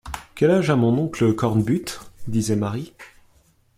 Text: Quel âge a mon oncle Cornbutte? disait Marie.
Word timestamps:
Quel 0.33 0.49
âge 0.49 0.71
a 0.71 0.75
mon 0.75 0.97
oncle 0.97 1.35
Cornbutte? 1.35 2.11
disait 2.27 2.55
Marie. 2.55 2.93